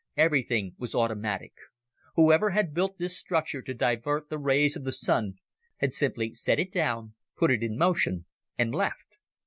[0.17, 1.53] Everything was automatic.
[2.15, 5.35] Whoever had built this structure to divert the rays of the Sun
[5.77, 8.25] had simply set it down, put it in motion,
[8.57, 9.19] and left.